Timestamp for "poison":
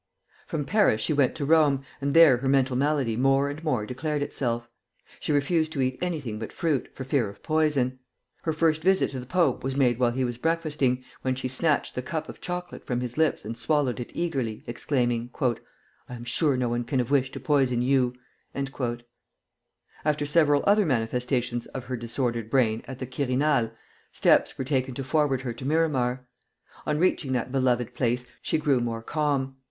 7.43-7.99, 17.39-17.83